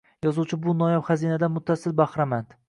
Yozuvchi 0.27 0.57
bu 0.63 0.73
noyob 0.79 1.05
xazinadan 1.09 1.55
muttasil 1.59 1.95
bahramand. 2.01 2.59